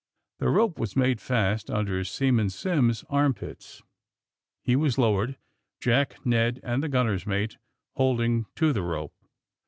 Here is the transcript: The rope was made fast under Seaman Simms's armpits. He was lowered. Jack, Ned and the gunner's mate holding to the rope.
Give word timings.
The 0.39 0.49
rope 0.49 0.79
was 0.79 0.95
made 0.95 1.21
fast 1.21 1.69
under 1.69 2.03
Seaman 2.03 2.49
Simms's 2.49 3.05
armpits. 3.07 3.83
He 4.63 4.75
was 4.75 4.97
lowered. 4.97 5.37
Jack, 5.79 6.25
Ned 6.25 6.59
and 6.63 6.81
the 6.81 6.89
gunner's 6.89 7.27
mate 7.27 7.57
holding 7.97 8.47
to 8.55 8.73
the 8.73 8.81
rope. 8.81 9.13